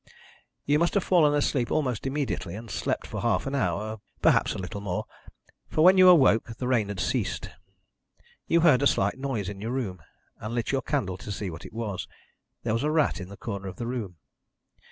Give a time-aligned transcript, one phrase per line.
[0.65, 4.57] "You must have fallen asleep almost immediately, and slept for half an hour perhaps a
[4.57, 5.05] little more
[5.69, 7.51] for when you awoke the rain had ceased.
[8.47, 10.01] You heard a slight noise in your room,
[10.39, 12.07] and lit your candle to see what it was.
[12.63, 14.15] There was a rat in the corner of the room.